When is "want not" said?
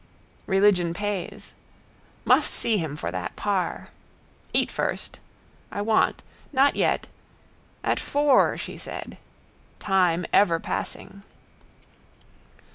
5.83-6.75